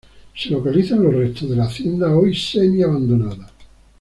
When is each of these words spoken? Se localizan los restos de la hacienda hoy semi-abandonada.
Se 0.35 0.49
localizan 0.49 1.03
los 1.03 1.13
restos 1.13 1.47
de 1.51 1.57
la 1.57 1.65
hacienda 1.65 2.09
hoy 2.11 2.35
semi-abandonada. 2.35 3.49